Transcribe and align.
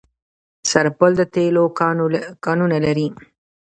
سرپل 0.71 1.11
د 1.17 1.21
تیلو 1.35 1.63
کانونه 2.45 2.77
لري 2.85 3.07